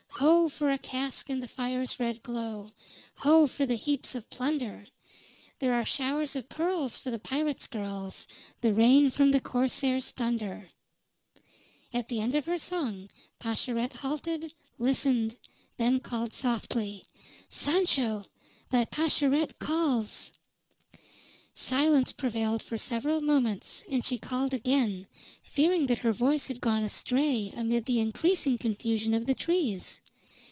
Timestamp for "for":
0.49-0.69, 3.47-3.65, 6.95-7.09, 22.61-22.77